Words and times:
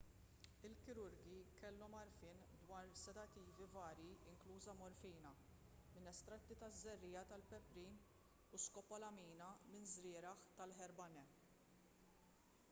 il-kirurgi 0.67 1.41
kellhom 1.57 1.95
għarfien 1.97 2.39
dwar 2.61 2.89
sedattivi 3.01 3.67
varji 3.75 4.15
inkluża 4.31 4.75
morfina 4.81 5.33
minn 5.97 6.09
estratti 6.13 6.57
taż-żerriegħa 6.65 7.23
tal-peprin 7.35 8.01
u 8.59 8.63
skopolamina 8.67 9.51
minn 9.75 9.89
żrieragħ 9.95 10.45
tal-herbane 10.61 11.27